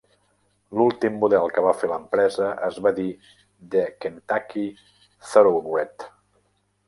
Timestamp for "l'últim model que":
0.79-1.63